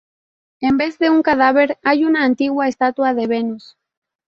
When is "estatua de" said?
2.67-3.27